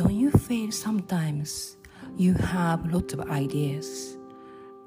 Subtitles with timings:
[0.00, 1.76] don't you feel sometimes
[2.16, 4.16] you have lots of ideas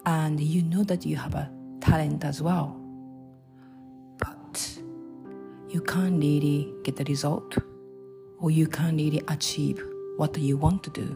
[0.08, 1.47] and you know that you have a
[1.81, 2.76] talent as well,
[4.18, 4.79] but
[5.70, 7.56] you can't really get the result
[8.39, 9.85] or you can't really achieve
[10.17, 11.16] what you want to do.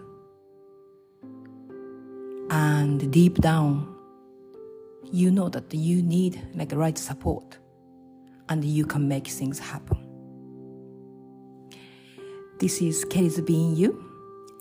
[2.51, 3.95] And deep down,
[5.11, 7.57] you know that you need like the right support
[8.47, 9.96] and you can make things happen.
[12.59, 14.03] This is Keli's Being You,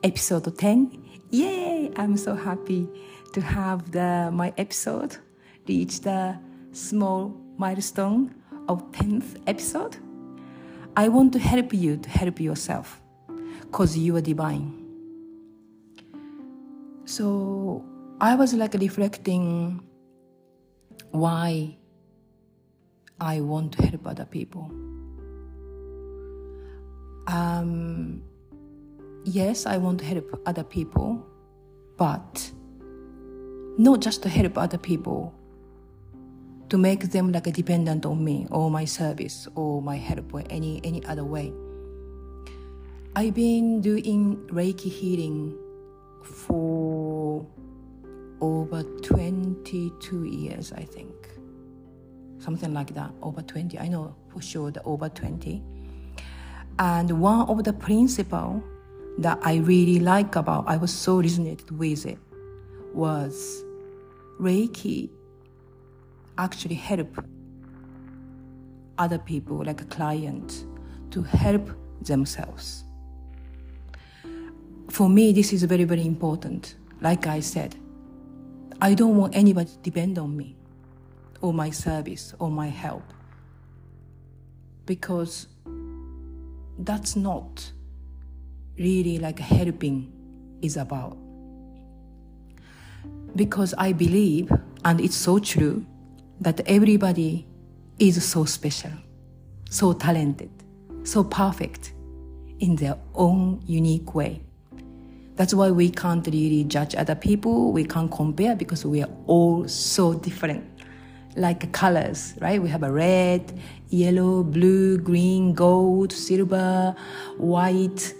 [0.05, 1.03] episode 10.
[1.31, 1.91] Yay!
[1.97, 2.87] I'm so happy
[3.33, 5.17] to have the, my episode
[5.67, 6.39] reach the
[6.73, 8.35] small milestone
[8.69, 9.97] of 10th episode.
[10.95, 13.01] I want to help you to help yourself
[13.63, 14.75] because you are divine.
[17.07, 17.83] So
[18.21, 19.83] I was like reflecting
[21.13, 21.79] why
[23.19, 24.71] I want to help other people.
[27.27, 28.23] Um,
[29.25, 31.25] yes, I want to help other people,
[31.97, 32.53] but
[33.79, 35.35] not just to help other people,
[36.69, 40.43] to make them like a dependent on me or my service or my help or
[40.51, 41.53] any any other way.
[43.15, 45.57] I've been doing Reiki healing
[46.23, 47.47] for
[48.41, 51.15] over 22 years, I think.
[52.39, 53.79] Something like that, over 20.
[53.79, 55.63] I know for sure that over 20.
[56.79, 58.63] And one of the principle
[59.19, 62.19] that I really like about, I was so resonated with it,
[62.93, 63.65] was
[64.39, 65.09] Reiki
[66.39, 67.25] actually help
[68.99, 70.67] other people, like a client,
[71.11, 71.71] to help
[72.03, 72.85] themselves.
[74.91, 76.77] For me, this is very, very important.
[77.01, 77.77] Like I said,
[78.81, 80.57] I don't want anybody to depend on me
[81.41, 83.03] or my service or my help
[84.85, 85.49] because
[86.79, 87.71] that's not
[88.79, 90.13] really like helping
[90.63, 91.17] is about.
[93.35, 94.51] Because I believe,
[94.85, 95.85] and it's so true,
[96.41, 97.47] that everybody
[97.99, 98.91] is so special,
[99.71, 100.51] so talented,
[101.05, 101.93] so perfect
[102.61, 104.43] in their own unique way.
[105.37, 107.73] That's why we can't really judge other people.
[107.73, 110.76] We can't compare because we are all so different.
[111.37, 112.63] Like colors, right?
[112.63, 113.61] We have a red,
[113.91, 116.97] yellow, blue, green, gold, silver,
[117.37, 118.15] white,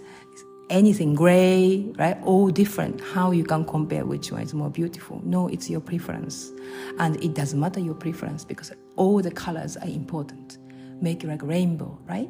[0.69, 2.17] anything gray, right?
[2.23, 3.01] All different.
[3.01, 5.21] How you can compare which one is more beautiful?
[5.23, 6.51] No, it's your preference.
[6.99, 10.57] And it doesn't matter your preference because all the colors are important.
[11.01, 12.29] Make it like rainbow, right?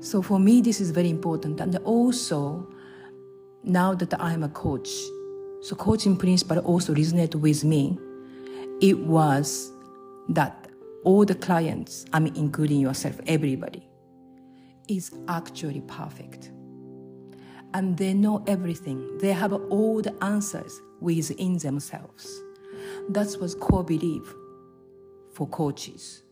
[0.00, 1.60] So for me, this is very important.
[1.60, 2.66] And also,
[3.62, 4.88] now that I'm a coach,
[5.62, 7.98] so coaching principle also resonate with me.
[8.80, 9.72] It was
[10.30, 10.68] that
[11.04, 13.88] all the clients, I mean, including yourself, everybody,
[14.88, 16.50] is actually perfect.
[17.74, 19.18] And they know everything.
[19.18, 22.40] They have all the answers within themselves.
[23.10, 24.34] That was core belief
[25.32, 26.22] for coaches.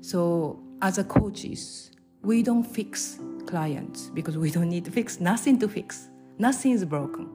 [0.00, 1.90] So as a coaches,
[2.22, 6.08] we don't fix clients because we don't need to fix nothing to fix.
[6.38, 7.28] Nothing is broken.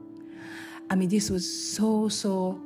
[0.90, 2.62] I mean, this was so, so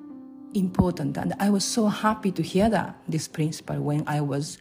[0.53, 1.17] important.
[1.17, 4.57] And I was so happy to hear that, this principle, when I was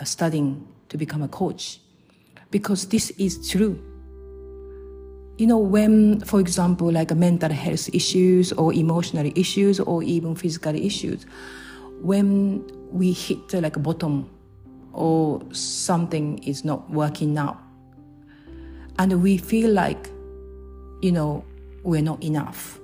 [0.00, 1.80] uh, studying to become a coach,
[2.50, 3.80] because this is true.
[5.38, 10.74] You know, when, for example, like mental health issues or emotional issues or even physical
[10.74, 11.24] issues,
[12.02, 14.28] when we hit uh, like a bottom
[14.92, 17.58] or something is not working out,
[18.98, 20.10] and we feel like
[21.00, 21.44] you know,
[21.82, 22.79] we're not enough.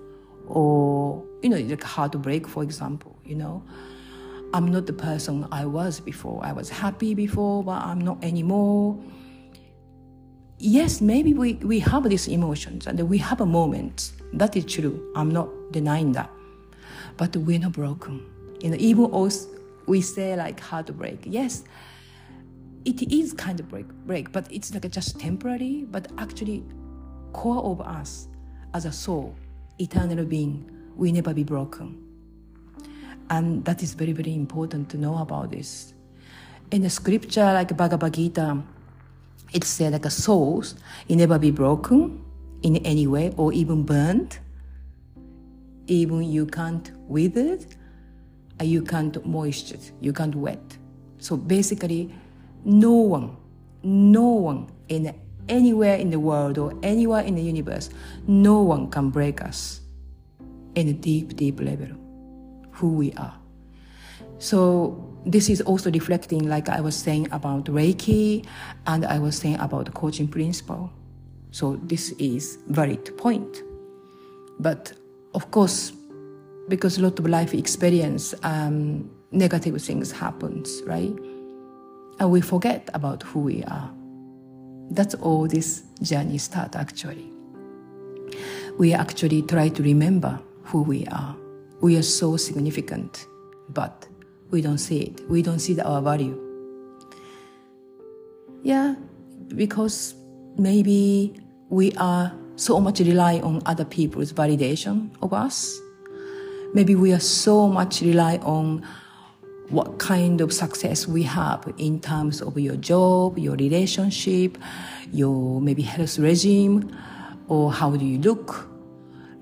[0.47, 3.63] Or, you know, like heartbreak, for example, you know.
[4.55, 6.41] I'm not the person I was before.
[6.45, 8.99] I was happy before, but I'm not anymore.
[10.59, 14.13] Yes, maybe we, we have these emotions and we have a moment.
[14.33, 15.13] That is true.
[15.15, 16.31] I'm not denying that.
[17.17, 18.25] But we're not broken.
[18.61, 19.49] You know, even also
[19.87, 21.21] we say like heartbreak.
[21.25, 21.65] Yes,
[22.85, 25.85] it is kind of break, break, but it's like just temporary.
[25.91, 26.65] But actually,
[27.33, 28.29] core of us
[28.75, 29.35] as a soul,
[29.79, 32.03] eternal being, will never be broken.
[33.31, 35.93] And that is very, very important to know about this.
[36.71, 38.63] In the scripture, like Bhagavad Gita,
[39.53, 40.65] it said like a soul
[41.09, 42.25] will never be broken
[42.63, 44.39] in any way or even burned.
[45.87, 47.59] Even you can't wither,
[48.61, 50.77] you can't moisture, you can't wet.
[51.19, 52.13] So basically,
[52.65, 53.37] no one,
[53.83, 55.15] no one in
[55.49, 57.91] anywhere in the world or anywhere in the universe,
[58.27, 59.81] no one can break us
[60.75, 61.89] in a deep, deep level,
[62.71, 63.35] who we are.
[64.39, 68.45] So this is also reflecting, like I was saying about Reiki,
[68.87, 70.91] and I was saying about the coaching principle.
[71.51, 73.63] So this is valid point.
[74.61, 74.93] But
[75.35, 75.93] of course,
[76.69, 81.15] because a lot of life experience, um, negative things happens, right?
[82.19, 83.91] And we forget about who we are.
[84.91, 87.33] That's all this journey start actually.
[88.79, 91.37] We actually try to remember who we are.
[91.81, 93.27] We are so significant,
[93.71, 94.07] but
[94.51, 95.29] we don't see it.
[95.29, 96.41] We don't see our value.
[98.63, 98.95] Yeah,
[99.49, 100.15] because
[100.57, 105.79] maybe we are so much rely on other people's validation of us.
[106.75, 108.87] Maybe we are so much rely on
[109.69, 114.59] what kind of success we have in terms of your job, your relationship,
[115.13, 116.97] your maybe health regime,
[117.49, 118.69] or how do you look,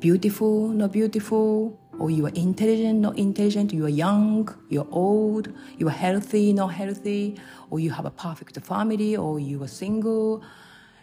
[0.01, 5.89] beautiful, not beautiful, or you are intelligent, not intelligent, you are young, you're old, you
[5.89, 7.37] are healthy, not healthy,
[7.71, 10.43] or you have a perfect family, or you are single,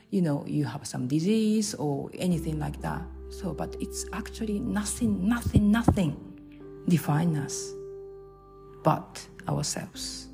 [0.10, 3.02] you know, you have some disease or anything like that.
[3.30, 6.18] So, but it's actually nothing, nothing, nothing
[6.88, 7.76] define us
[8.84, 10.28] but ourselves.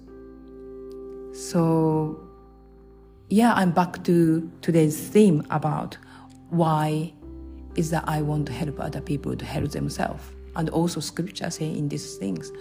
[1.33, 2.19] So,
[3.29, 5.97] yeah, I'm back to today's theme about
[6.49, 7.13] why
[7.75, 10.23] is that I want to help other people to help themselves.
[10.55, 12.51] And also scripture saying in these things,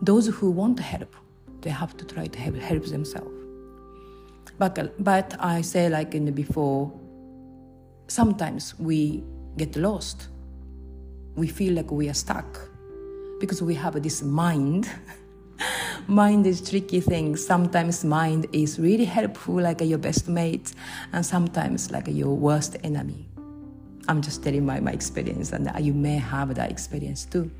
[0.00, 1.14] those who want help,
[1.60, 3.30] they have to try to help, help themselves.
[4.58, 6.90] But, but I say like in before,
[8.08, 9.22] sometimes we
[9.58, 10.28] get lost.
[11.36, 12.69] We feel like we are stuck
[13.40, 14.88] because we have this mind.
[16.06, 17.36] mind is tricky thing.
[17.36, 20.74] Sometimes mind is really helpful, like your best mate,
[21.12, 23.26] and sometimes like your worst enemy.
[24.08, 27.50] I'm just telling my, my experience, and you may have that experience too.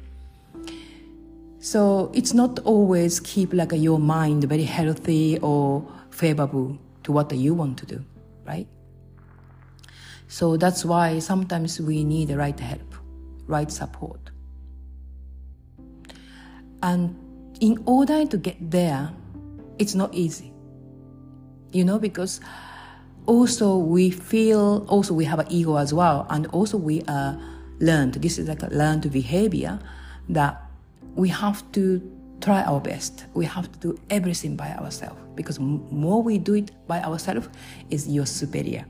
[1.58, 7.54] So it's not always keep like your mind very healthy or favorable to what you
[7.54, 8.04] want to do,
[8.46, 8.66] right?
[10.28, 12.94] So that's why sometimes we need the right help,
[13.46, 14.30] right support.
[16.82, 17.16] And
[17.60, 19.10] in order to get there,
[19.78, 20.52] it's not easy.
[21.72, 22.40] You know, because
[23.26, 27.38] also we feel, also we have an ego as well, and also we are
[27.80, 29.78] learned, this is like a learned behavior
[30.28, 30.62] that
[31.14, 32.00] we have to
[32.40, 33.26] try our best.
[33.34, 37.48] We have to do everything by ourselves because more we do it by ourselves
[37.90, 38.84] is your superior.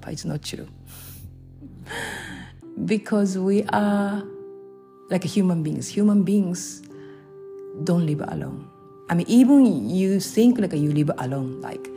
[0.00, 0.68] But it's not true.
[2.84, 4.22] because we are
[5.10, 5.88] like human beings.
[5.88, 6.82] Human beings
[7.84, 8.68] don't live alone.
[9.08, 11.88] I mean, even you think like you live alone, like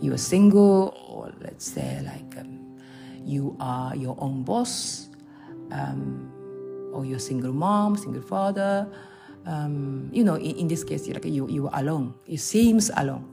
[0.00, 2.78] you are single, or let's say like um,
[3.24, 5.08] you are your own boss,
[5.72, 6.30] um,
[6.94, 8.86] or you're single mom, single father.
[9.46, 12.14] Um, you know, in, in, this case, like you you are alone.
[12.26, 13.26] It seems alone,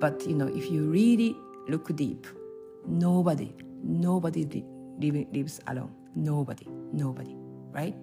[0.00, 1.36] but you know, if you really
[1.68, 2.26] look deep,
[2.86, 3.52] nobody,
[3.82, 4.64] nobody
[5.00, 5.92] li- lives alone.
[6.14, 7.34] Nobody, nobody,
[7.72, 7.94] right?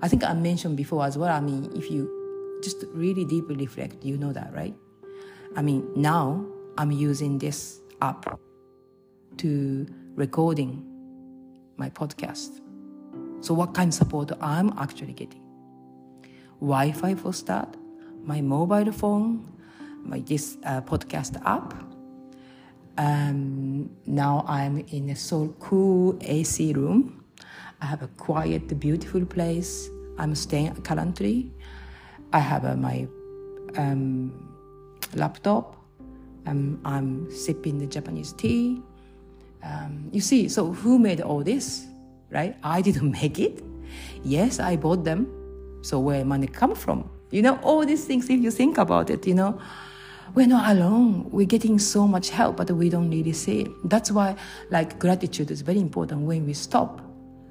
[0.00, 1.34] I think I mentioned before as well.
[1.34, 2.08] I mean, if you
[2.62, 4.74] just really deeply reflect, you know that, right?
[5.56, 6.44] I mean, now
[6.76, 8.38] I'm using this app
[9.38, 10.84] to recording
[11.76, 12.60] my podcast.
[13.40, 15.42] So what kind of support I'm actually getting?
[16.60, 17.76] Wi-Fi for start,
[18.24, 19.46] my mobile phone,
[20.02, 21.74] my this uh, podcast app.
[22.96, 27.17] Um, now I'm in a so cool AC room.
[27.80, 29.88] I have a quiet, beautiful place.
[30.18, 31.52] I'm staying at currently.
[32.32, 33.06] I have uh, my
[33.76, 34.32] um,
[35.14, 35.76] laptop.
[36.46, 38.82] Um, I'm sipping the Japanese tea.
[39.62, 41.86] Um, you see, so who made all this,
[42.30, 42.56] right?
[42.62, 43.62] I didn't make it.
[44.24, 45.28] Yes, I bought them.
[45.82, 47.08] So where money come from?
[47.30, 49.60] You know, all these things, if you think about it, you know,
[50.34, 51.30] we're not alone.
[51.30, 53.70] We're getting so much help, but we don't really see it.
[53.84, 54.36] That's why,
[54.70, 57.07] like, gratitude is very important when we stop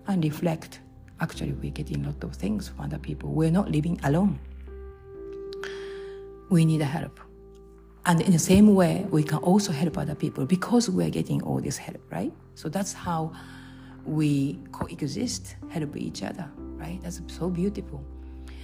[0.07, 0.79] and reflect.
[1.19, 3.31] Actually, we're getting a lot of things from other people.
[3.31, 4.39] We're not living alone
[6.49, 7.19] we need help.
[8.05, 11.41] And in the same way, we can also help other people because we are getting
[11.43, 12.31] all this help, right?
[12.55, 13.33] So that's how
[14.05, 16.99] we coexist, help each other, right?
[17.03, 18.03] That's so beautiful.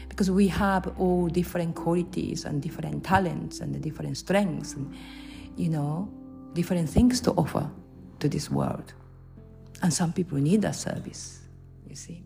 [0.07, 4.93] Because we have all different qualities and different talents and different strengths and,
[5.57, 6.09] you know,
[6.53, 7.69] different things to offer
[8.19, 8.93] to this world.
[9.81, 11.41] And some people need that service,
[11.87, 12.23] you see.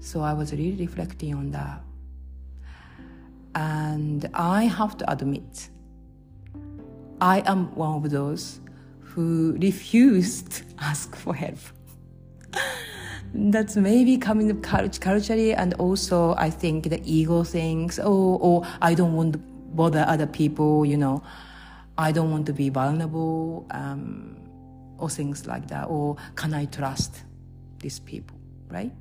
[0.00, 1.82] So I was really reflecting on that
[3.54, 5.68] and I have to admit,
[7.20, 8.60] I am one of those
[9.00, 11.58] who refused to ask for help.
[13.34, 18.94] That's maybe coming of culturally, and also I think the ego thinks, Oh, or I
[18.94, 20.84] don't want to bother other people.
[20.84, 21.22] You know,
[21.96, 24.36] I don't want to be vulnerable, um,
[25.02, 25.84] or things like that.
[25.88, 27.24] Or can I trust
[27.80, 28.92] these people, right?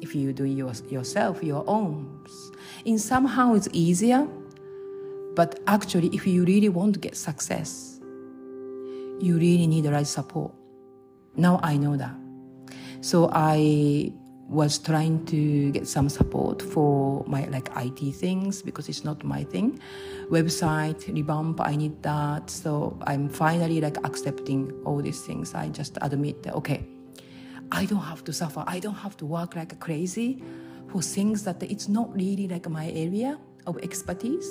[0.00, 2.26] If you do your, yourself, your own.
[2.84, 4.26] In somehow it's easier,
[5.34, 8.00] but actually, if you really want to get success,
[9.20, 10.52] you really need the right support.
[11.36, 12.14] Now I know that.
[13.00, 14.12] So I
[14.50, 19.44] was trying to get some support for my like IT things because it's not my
[19.44, 19.80] thing.
[20.28, 22.50] Website revamp, I need that.
[22.50, 25.54] So I'm finally like accepting all these things.
[25.54, 26.84] I just admit that okay,
[27.70, 28.64] I don't have to suffer.
[28.66, 30.42] I don't have to work like crazy
[30.90, 33.38] for things that it's not really like my area
[33.68, 34.50] of expertise.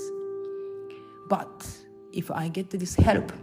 [1.27, 1.67] But
[2.13, 3.33] if I get this help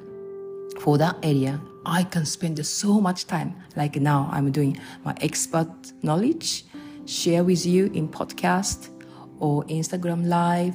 [0.80, 3.54] for that area, I can spend so much time.
[3.76, 5.70] Like now, I'm doing my expert
[6.02, 6.64] knowledge,
[7.06, 8.90] share with you in podcast
[9.38, 10.74] or Instagram live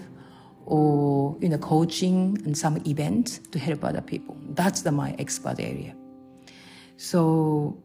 [0.65, 4.37] or you know coaching and some events to help other people.
[4.51, 5.95] That's the my expert area.
[6.97, 7.77] So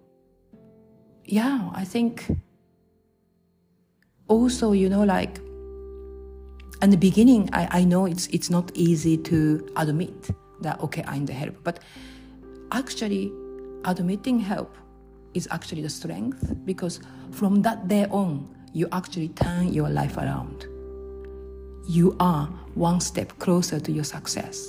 [1.24, 2.26] yeah, I think
[4.28, 5.38] also you know like
[6.82, 10.30] in the beginning I, I know it's it's not easy to admit
[10.60, 11.56] that okay i need help.
[11.64, 11.80] But
[12.72, 13.32] actually
[13.84, 14.74] admitting help
[15.34, 20.66] is actually the strength because from that day on you actually turn your life around.
[21.88, 24.66] You are one step closer to your success.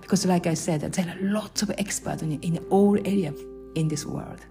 [0.00, 3.38] Because like i said there are lots of experts in, in all areas
[3.74, 4.44] in this world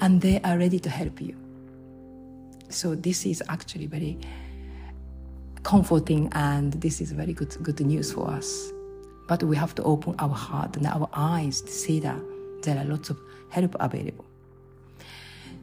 [0.00, 1.36] and they are ready to help you.
[2.70, 4.18] So this is actually very
[5.62, 8.72] comforting and this is very good good news for us
[9.28, 12.20] but we have to open our heart and our eyes to see that
[12.62, 13.18] there are lots of
[13.50, 14.24] help available.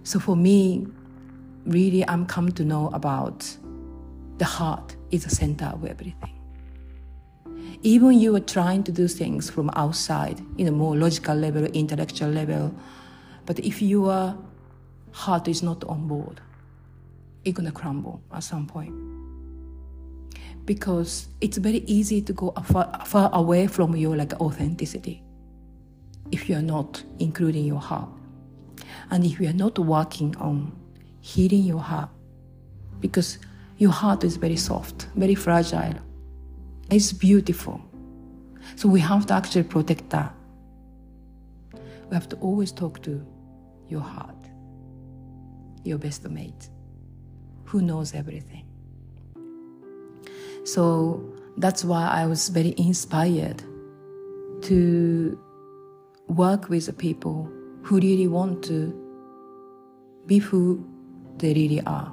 [0.03, 0.87] So for me,
[1.65, 3.57] really, I'm come to know about
[4.37, 6.31] the heart is the center of everything.
[7.81, 12.29] Even you are trying to do things from outside, in a more logical level, intellectual
[12.29, 12.73] level,
[13.45, 14.37] but if your
[15.11, 16.39] heart is not on board,
[17.43, 19.14] it's gonna crumble at some point
[20.65, 25.23] because it's very easy to go far, far away from your like authenticity
[26.31, 28.09] if you are not including your heart.
[29.11, 30.75] And if you are not working on
[31.21, 32.09] healing your heart
[32.99, 33.37] because
[33.77, 35.95] your heart is very soft very fragile
[36.89, 37.81] it's beautiful.
[38.75, 40.33] So we have to actually protect that.
[41.73, 43.25] We have to always talk to
[43.87, 44.35] your heart
[45.83, 46.69] your best mate
[47.65, 48.64] who knows everything
[50.65, 51.23] so
[51.57, 53.63] that's why I was very inspired
[54.63, 55.39] to
[56.27, 57.49] work with the people
[57.83, 58.93] who really want to
[60.25, 60.83] be who
[61.37, 62.11] they really are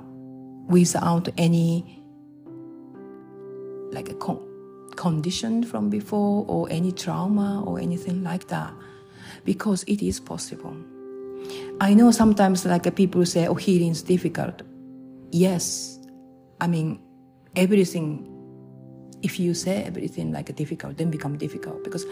[0.69, 2.03] without any
[3.91, 4.47] like a con-
[4.97, 8.73] condition from before or any trauma or anything like that
[9.47, 10.77] because it is possible.
[11.81, 14.61] I know sometimes like people say oh healing is difficult.
[15.31, 15.99] Yes.
[16.61, 17.01] I mean
[17.57, 18.32] everything
[19.23, 22.05] if you say everything like difficult, then become difficult because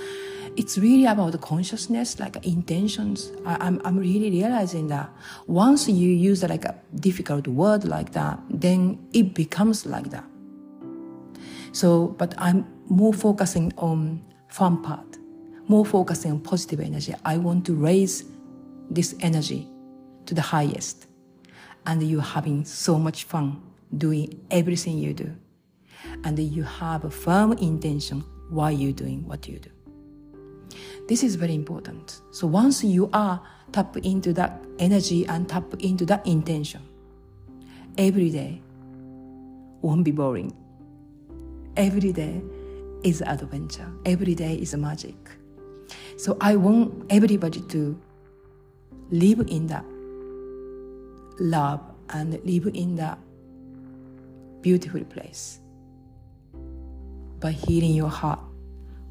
[0.56, 3.32] it's really about the consciousness, like intentions.
[3.44, 5.10] I, am I'm, I'm really realizing that
[5.46, 10.24] once you use like a difficult word like that, then it becomes like that.
[11.72, 15.18] So, but I'm more focusing on fun part,
[15.68, 17.14] more focusing on positive energy.
[17.24, 18.24] I want to raise
[18.90, 19.68] this energy
[20.26, 21.06] to the highest.
[21.86, 23.62] And you're having so much fun
[23.96, 25.34] doing everything you do
[26.24, 29.70] and you have a firm intention why you're doing what you do.
[31.08, 32.20] This is very important.
[32.30, 33.40] So once you are
[33.72, 36.82] tap into that energy and tap into that intention,
[37.98, 38.60] every day
[39.82, 40.54] won't be boring.
[41.76, 42.42] Every day
[43.02, 43.90] is adventure.
[44.04, 45.16] Every day is magic.
[46.16, 48.00] So I want everybody to
[49.10, 49.84] live in that
[51.40, 51.80] love
[52.10, 53.18] and live in that
[54.60, 55.59] beautiful place
[57.40, 58.40] by healing your heart,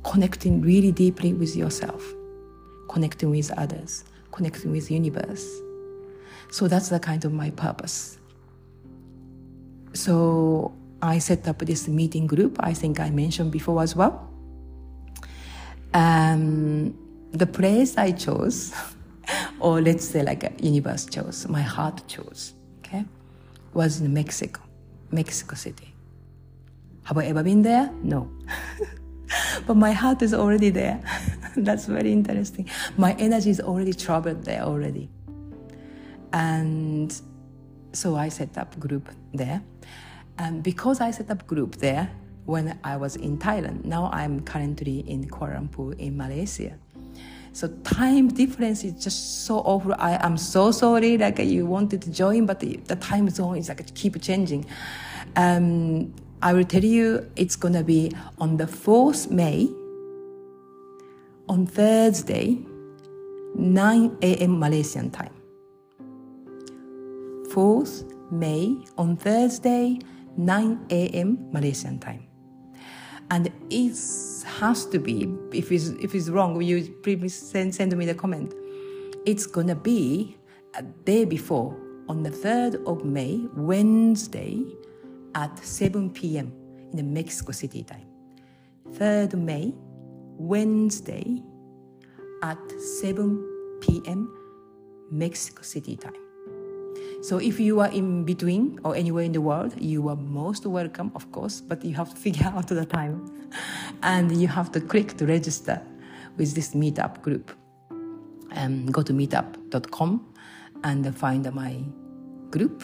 [0.04, 2.04] connecting really deeply with yourself,
[2.88, 5.46] connecting with others, connecting with the universe.
[6.52, 8.18] So that's the kind of my purpose.
[9.94, 12.58] So I set up this meeting group.
[12.60, 14.30] I think I mentioned before as well.
[15.94, 16.96] Um,
[17.32, 18.74] the place I chose,
[19.60, 23.06] or let's say like a universe chose, my heart chose, okay,
[23.74, 24.62] was in Mexico,
[25.12, 25.94] Mexico City.
[27.10, 27.92] Have I ever been there?
[28.04, 28.30] No.
[29.66, 31.02] but my heart is already there.
[31.58, 32.70] That's very interesting.
[32.98, 35.10] My energy is already traveled there already.
[36.34, 37.12] And
[37.94, 39.60] so I set up group there.
[40.38, 42.12] And because I set up group there,
[42.46, 43.86] when I was in Thailand.
[43.86, 46.78] Now I'm currently in Kuala Lumpur in Malaysia.
[47.54, 49.96] So time difference is just so awful.
[49.98, 51.18] I am so sorry.
[51.18, 54.66] Like you wanted to join, but the, the time zone is like keep changing.
[55.36, 59.70] Um, I will tell you it's gonna be on the 4th May
[61.50, 62.58] on Thursday,
[63.56, 64.58] 9 a.m.
[64.58, 65.34] Malaysian time.
[67.52, 70.00] 4th May on Thursday,
[70.38, 71.52] 9 a.m.
[71.52, 72.26] Malaysian time.
[73.32, 73.98] And it
[74.60, 78.54] has to be, if it's, if it's wrong, you please send, send me the comment.
[79.26, 80.38] It's gonna be
[80.76, 81.76] a day before,
[82.08, 84.64] on the 3rd of May, Wednesday,
[85.36, 86.52] at 7 p.m.
[86.92, 88.06] in the Mexico City time.
[88.94, 89.74] 3rd May,
[90.38, 91.42] Wednesday
[92.44, 92.58] at
[93.02, 94.34] 7 p.m.
[95.12, 96.14] Mexico City time.
[97.22, 101.12] So if you are in between or anywhere in the world, you are most welcome,
[101.16, 103.50] of course, but you have to figure out the time.
[104.04, 105.82] And you have to click to register
[106.38, 107.52] with this meetup group.
[108.52, 110.34] Um, go to meetup.com
[110.84, 111.84] and find my
[112.50, 112.84] group,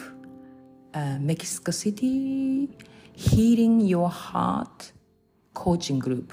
[0.96, 2.70] uh, Mexico City
[3.12, 4.92] Healing Your Heart
[5.52, 6.32] coaching group.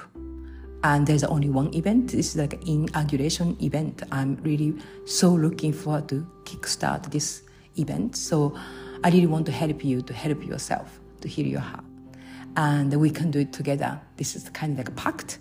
[0.84, 2.12] And there's only one event.
[2.12, 4.04] This is like an inauguration event.
[4.12, 7.44] I'm really so looking forward to kickstart this
[7.78, 8.16] event.
[8.16, 8.58] So
[9.04, 11.86] I really want to help you to help yourself to heal your heart.
[12.56, 14.00] And we can do it together.
[14.18, 15.40] This is kind of like a pact.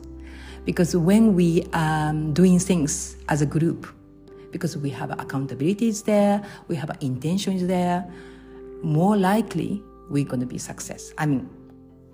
[0.64, 3.86] Because when we are um, doing things as a group,
[4.52, 8.08] because we have accountabilities there, we have intentions there,
[8.82, 11.12] more likely we're going to be success.
[11.18, 11.48] I mean,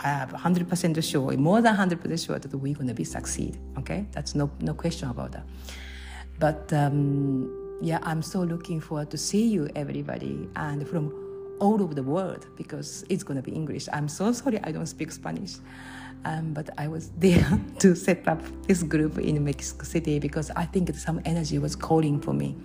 [0.01, 3.59] I have 100% sure, more than 100% sure that we're going to be succeed.
[3.79, 5.47] Okay, that's no no question about that.
[6.39, 11.13] But um, yeah, I'm so looking forward to see you, everybody, and from
[11.61, 13.89] all over the world because it's going to be English.
[13.93, 15.57] I'm so sorry I don't speak Spanish.
[16.25, 20.65] Um, but I was there to set up this group in Mexico City because I
[20.65, 22.57] think some energy was calling for me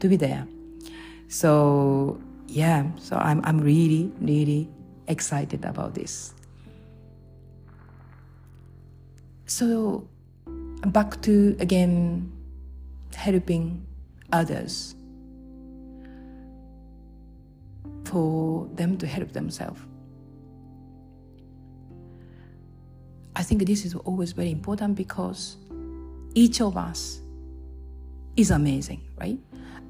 [0.00, 0.46] to be there.
[1.28, 4.68] So yeah, so I'm I'm really really
[5.06, 6.34] excited about this.
[9.46, 10.08] So
[10.86, 12.32] back to again
[13.14, 13.86] helping
[14.32, 14.94] others
[18.04, 19.80] for them to help themselves.
[23.36, 25.56] I think this is always very important because
[26.34, 27.20] each of us
[28.36, 29.38] is amazing, right?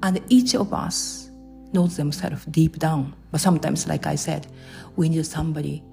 [0.03, 1.28] And each of us
[1.73, 3.15] knows themselves deep down.
[3.31, 4.47] But sometimes, like I said,
[4.95, 5.83] we need somebody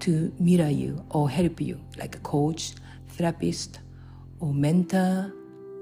[0.00, 2.74] to mirror you or help you, like a coach,
[3.08, 3.80] therapist
[4.40, 5.32] or mentor,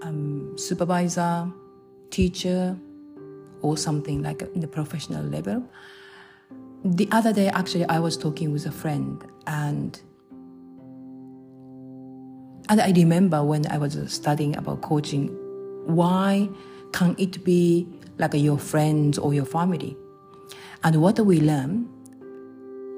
[0.02, 1.50] um, supervisor,
[2.10, 2.76] teacher,
[3.62, 5.64] or something like in the professional level.
[6.84, 10.00] The other day, actually, I was talking with a friend, and
[12.68, 15.28] and I remember when I was studying about coaching,
[15.86, 16.48] why
[16.92, 17.86] can't it be
[18.18, 19.96] like your friends or your family?
[20.84, 21.88] And what we learn,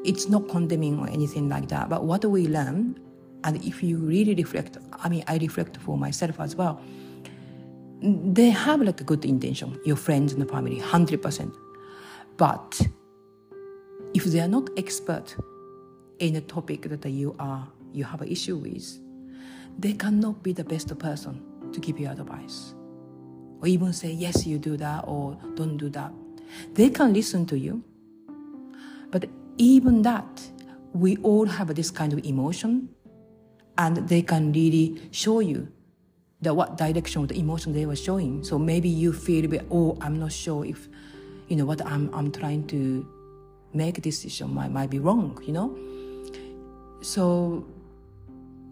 [0.05, 2.99] it's not condemning or anything like that, but what we learn
[3.45, 6.81] and if you really reflect, I mean, I reflect for myself as well,
[8.01, 11.55] they have like a good intention, your friends and the family, 100%.
[12.39, 12.81] But
[14.15, 15.37] if they are not expert
[16.21, 18.99] in a topic that you are, you have an issue with,
[19.79, 22.75] they cannot be the best person to give you advice.
[23.65, 26.13] Or even say, yes, you do that, or don't do that.
[26.75, 27.83] They can listen to you.
[29.11, 30.43] But even that,
[30.93, 32.91] we all have this kind of emotion
[33.79, 35.69] and they can really show you
[36.43, 38.45] the what direction of the emotion they were showing.
[38.45, 40.87] So maybe you feel a bit, oh, I'm not sure if,
[41.49, 43.09] you know, what I'm I'm trying to
[43.73, 45.75] make decision might might be wrong, you know.
[47.01, 47.65] So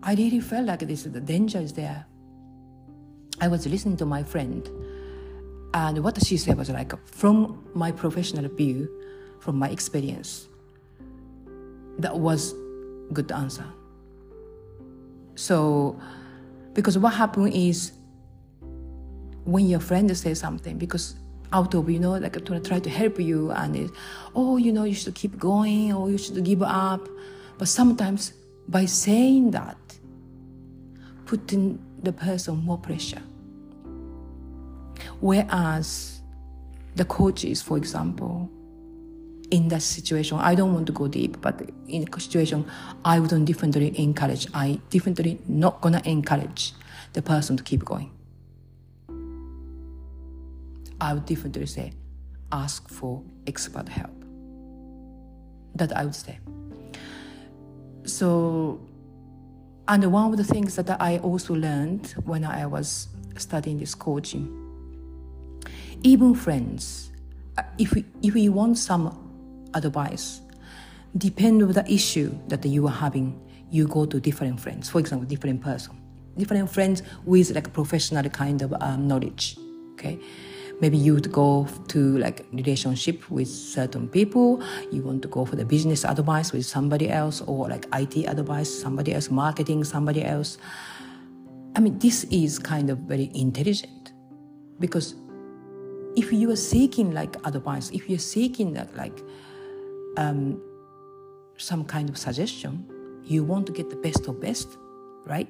[0.03, 2.05] I really felt like this the danger is there.
[3.41, 4.69] I was listening to my friend,
[5.75, 8.89] and what she said was like, from my professional view,
[9.41, 10.49] from my experience,
[11.99, 12.55] that was
[13.13, 13.67] good answer.
[15.35, 15.99] So,
[16.75, 17.93] because what happened is
[19.45, 21.17] when your friend says something, because
[21.53, 23.91] out of you know like to try to help you and it,
[24.35, 27.07] oh you know you should keep going or you should give up,
[27.59, 28.33] but sometimes
[28.69, 29.77] by saying that,
[31.27, 33.23] putting the person more pressure.
[35.21, 36.21] Whereas
[36.97, 38.51] the coaches, for example,
[39.51, 42.65] in that situation, I don't want to go deep, but in a situation,
[43.05, 44.47] I wouldn't differently encourage.
[44.55, 46.73] I differently not gonna encourage
[47.13, 48.11] the person to keep going.
[51.01, 51.93] I would differently say,
[52.51, 54.25] ask for expert help.
[55.75, 56.39] That I would say.
[58.05, 58.81] so,
[59.89, 64.59] and one of the things that I also learned when I was studying this coaching,
[66.03, 67.11] even friends,
[67.59, 70.41] uh, if we, if we want some advice,
[71.17, 73.41] depend on the issue that you are having,
[73.71, 74.89] you go to different friends.
[74.89, 76.01] For example, different person,
[76.37, 79.57] different friends with like professional kind of um, knowledge.
[79.95, 80.19] Okay,
[80.83, 84.61] maybe you would go to like relationship with certain people.
[84.91, 88.69] You want to go for the business advice with somebody else, or like IT advice,
[88.69, 90.59] somebody else, marketing, somebody else.
[91.77, 94.13] I mean, this is kind of very intelligent
[94.81, 95.15] because
[96.17, 99.23] if you are seeking like advice, if you're seeking that like
[100.17, 100.61] um,
[101.57, 102.85] some kind of suggestion,
[103.23, 104.77] you want to get the best of best,
[105.27, 105.49] right?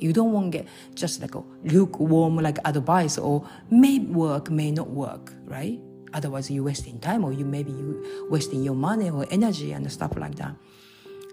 [0.00, 4.70] You don't want to get just like a lukewarm like advice or may work, may
[4.70, 5.78] not work, right?
[6.12, 10.16] Otherwise, you're wasting time or you maybe you wasting your money or energy and stuff
[10.16, 10.54] like that.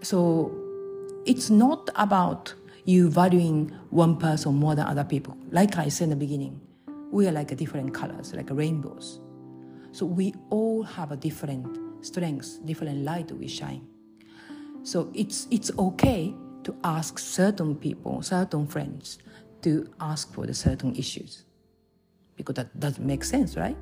[0.03, 0.51] So
[1.25, 2.53] it's not about
[2.85, 5.37] you valuing one person more than other people.
[5.51, 6.61] Like I said in the beginning,
[7.11, 9.19] we are like different colors, like rainbows.
[9.91, 13.87] So we all have a different strengths, different light we shine.
[14.83, 16.33] So it's it's okay
[16.67, 19.19] to ask certain people, certain friends,
[19.61, 21.45] to ask for the certain issues,
[22.35, 23.77] because that doesn't make sense, right?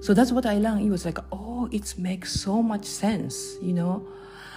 [0.00, 0.84] So that's what I learned.
[0.84, 4.04] It was like, oh, it makes so much sense, you know.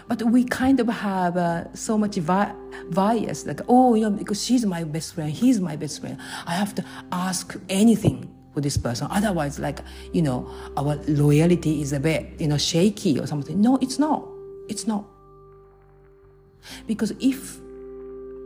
[0.08, 2.56] But we kind of have uh, so much vi-
[2.90, 6.18] bias, like, oh, you know, because she's my best friend, he's my best friend.
[6.48, 9.08] I have to ask anything for this person.
[9.12, 9.80] Otherwise, like,
[10.14, 13.62] you know, our loyalty is a bit, you know, shaky or something.
[13.62, 14.28] No, it's not.
[14.68, 15.06] It's not.
[16.88, 17.58] Because if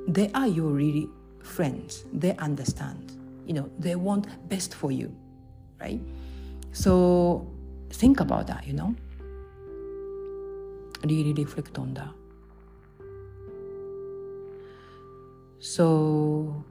[0.07, 1.09] they are your really
[1.43, 3.11] friends, they understand,
[3.45, 5.15] you know, they want best for you,
[5.79, 5.99] right?
[6.71, 7.47] So
[7.89, 8.95] think about that, you know
[11.03, 12.09] really reflect on that.
[15.59, 16.63] So,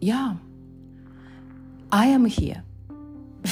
[0.00, 0.34] yeah,
[1.92, 2.62] I am here.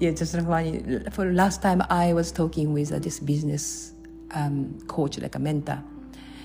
[0.00, 0.82] yeah, just funny.
[1.12, 3.92] For last time, I was talking with uh, this business
[4.32, 5.82] um, coach, like a mentor.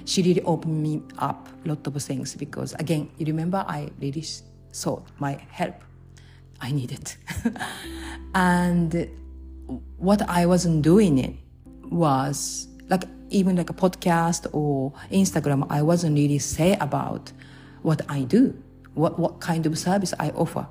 [0.10, 4.26] She really opened me up a lot of things because, again, you remember I really
[4.72, 5.76] sought my help.
[6.60, 7.14] I needed,
[8.34, 9.08] and
[9.98, 11.36] what I wasn't doing it
[11.92, 17.32] was like even like a podcast or Instagram, I wasn't really say about
[17.84, 18.58] what I do,
[18.96, 20.68] what, what kind of service I offer.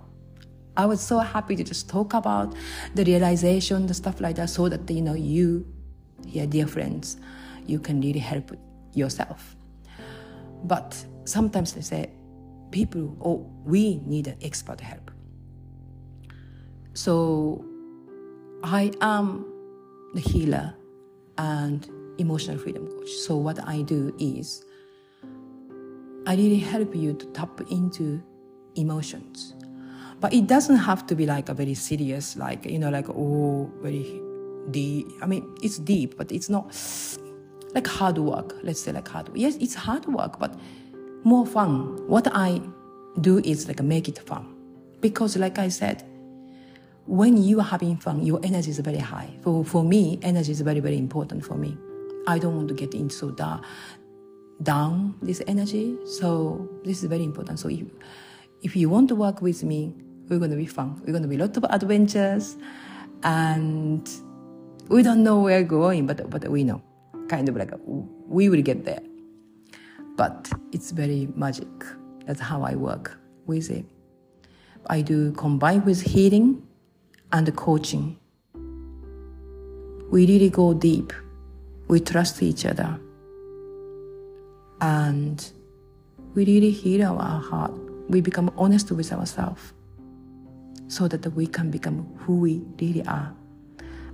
[0.76, 2.54] I was so happy to just talk about
[2.96, 5.64] the realization, the stuff like that, so that you know you,
[6.26, 7.18] yeah, dear friends,
[7.66, 8.50] you can really help
[8.98, 9.56] yourself.
[10.64, 12.10] But sometimes they say,
[12.70, 15.10] people, oh, we need an expert help.
[16.94, 17.64] So
[18.64, 19.46] I am
[20.14, 20.74] the healer
[21.38, 23.10] and emotional freedom coach.
[23.10, 24.64] So what I do is
[26.26, 28.22] I really help you to tap into
[28.74, 29.54] emotions.
[30.20, 33.70] But it doesn't have to be like a very serious, like, you know, like, oh,
[33.80, 34.20] very
[34.72, 35.06] deep.
[35.22, 36.74] I mean, it's deep, but it's not
[37.78, 38.56] like hard work.
[38.62, 39.38] Let's say like hard work.
[39.38, 40.58] Yes, it's hard work, but
[41.22, 41.96] more fun.
[42.08, 42.60] What I
[43.20, 44.44] do is like make it fun.
[45.00, 46.02] Because like I said,
[47.06, 49.30] when you are having fun, your energy is very high.
[49.42, 51.78] For, for me, energy is very, very important for me.
[52.26, 53.30] I don't want to get into so
[54.62, 55.96] down this energy.
[56.04, 57.60] So this is very important.
[57.60, 57.86] So if,
[58.62, 59.94] if you want to work with me,
[60.28, 61.00] we're going to be fun.
[61.06, 62.56] We're going to be a lot of adventures
[63.22, 64.06] and
[64.88, 66.82] we don't know where we're going, but, but we know
[67.28, 69.02] kind of like we will get there.
[70.16, 71.68] But it's very magic.
[72.26, 73.84] That's how I work with it.
[74.86, 76.62] I do combine with healing
[77.32, 78.16] and coaching.
[80.10, 81.12] We really go deep.
[81.88, 82.98] We trust each other.
[84.80, 85.50] And
[86.34, 87.72] we really heal our heart.
[88.08, 89.72] We become honest with ourselves
[90.88, 93.34] so that we can become who we really are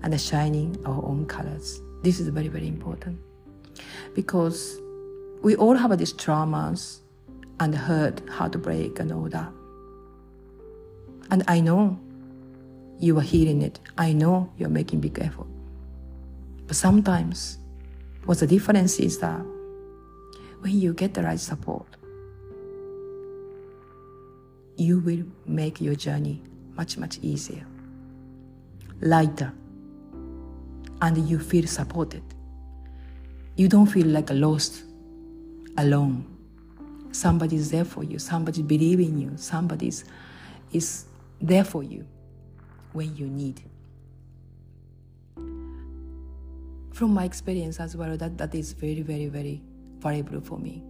[0.02, 1.80] and shining our own colors.
[2.04, 3.18] This is very, very important
[4.14, 4.78] because
[5.42, 6.98] we all have these traumas
[7.60, 9.50] and hurt, heartbreak, and all that.
[11.30, 11.98] And I know
[13.00, 13.80] you are healing it.
[13.96, 15.46] I know you're making big effort.
[16.66, 17.56] But sometimes
[18.26, 19.40] what the difference is that
[20.60, 21.86] when you get the right support,
[24.76, 26.42] you will make your journey
[26.76, 27.64] much, much easier,
[29.00, 29.54] lighter,
[31.04, 32.22] and you feel supported.
[33.56, 34.82] You don't feel like lost,
[35.76, 36.24] alone.
[37.12, 40.04] Somebody's there for you, somebody believes in you, somebody's
[40.72, 41.04] is
[41.40, 42.04] there for you
[42.92, 43.62] when you need.
[46.94, 49.60] from my experience as well, that, that is very, very, very
[49.98, 50.82] valuable for me.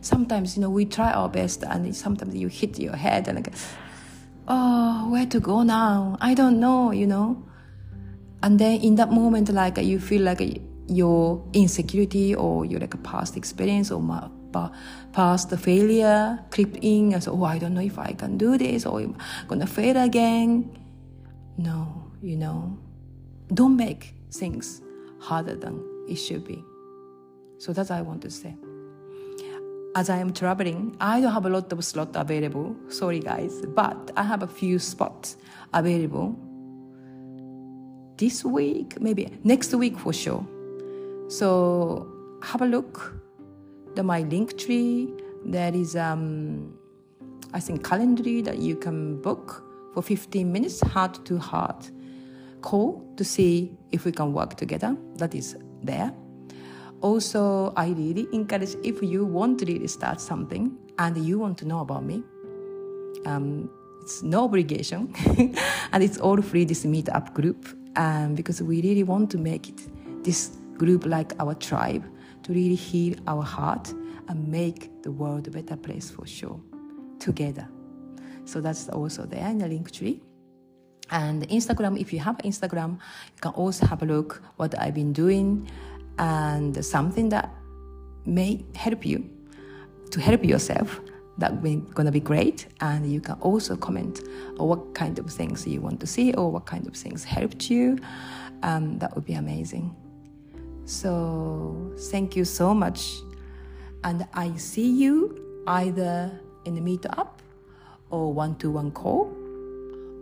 [0.00, 3.52] Sometimes, you know, we try our best and sometimes you hit your head and like,
[4.48, 6.16] oh, where to go now?
[6.20, 7.42] I don't know, you know.
[8.44, 13.38] And then in that moment, like you feel like your insecurity or your like past
[13.38, 14.02] experience or
[15.12, 18.84] past failure creep in and so, oh, I don't know if I can do this
[18.84, 19.16] or I'm
[19.48, 20.78] gonna fail again.
[21.56, 22.76] No, you know,
[23.54, 24.82] don't make things
[25.20, 26.62] harder than it should be.
[27.56, 28.54] So that's what I want to say.
[29.96, 32.76] As I am traveling, I don't have a lot of slots available.
[32.90, 35.38] Sorry guys, but I have a few spots
[35.72, 36.36] available
[38.16, 40.46] this week, maybe next week for sure.
[41.28, 42.06] So
[42.42, 43.14] have a look.
[43.94, 45.12] The my link tree.
[45.44, 46.78] There is um,
[47.52, 51.90] I think calendar that you can book for 15 minutes, heart to heart
[52.62, 54.96] call to see if we can work together.
[55.16, 56.12] That is there.
[57.00, 61.66] Also, I really encourage if you want to really start something and you want to
[61.66, 62.22] know about me,
[63.26, 65.14] um, it's no obligation
[65.92, 67.66] and it's all free this meetup group
[67.96, 72.04] um, because we really want to make it this group like our tribe
[72.42, 73.92] to really heal our heart
[74.28, 76.60] and make the world a better place for sure
[77.18, 77.68] together.
[78.44, 80.20] So that's also there in the link tree.
[81.10, 82.92] And Instagram, if you have Instagram,
[83.34, 85.68] you can also have a look what I've been doing
[86.18, 87.50] and something that
[88.24, 89.28] may help you
[90.10, 91.00] to help yourself.
[91.38, 91.54] That's
[91.94, 92.66] gonna be great.
[92.80, 94.20] And you can also comment
[94.56, 97.98] what kind of things you want to see or what kind of things helped you.
[98.62, 99.94] Um, that would be amazing.
[100.84, 103.14] So thank you so much.
[104.04, 106.30] And I see you either
[106.66, 107.38] in the meetup
[108.10, 109.32] or one to one call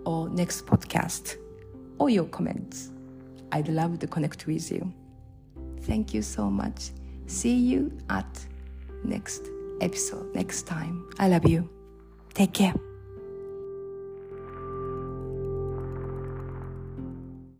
[0.04, 1.36] or next podcast
[1.98, 2.90] or your comments.
[3.50, 4.92] I'd love to connect with you.
[5.82, 6.90] Thank you so much.
[7.26, 8.46] See you at
[9.04, 11.10] next episode next time.
[11.18, 11.68] I love you.
[12.34, 12.74] Take care.